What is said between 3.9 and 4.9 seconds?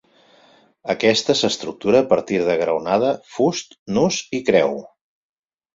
nus i creu.